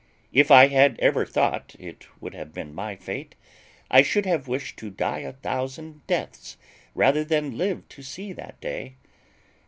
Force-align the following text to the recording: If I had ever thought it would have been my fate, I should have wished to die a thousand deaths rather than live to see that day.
If 0.33 0.49
I 0.49 0.65
had 0.65 0.99
ever 0.99 1.27
thought 1.27 1.75
it 1.77 2.07
would 2.19 2.33
have 2.33 2.53
been 2.55 2.73
my 2.73 2.95
fate, 2.95 3.35
I 3.91 4.01
should 4.01 4.25
have 4.25 4.47
wished 4.47 4.77
to 4.79 4.89
die 4.89 5.19
a 5.19 5.33
thousand 5.33 6.07
deaths 6.07 6.57
rather 6.95 7.23
than 7.23 7.55
live 7.55 7.87
to 7.89 8.01
see 8.01 8.33
that 8.33 8.59
day. 8.59 8.95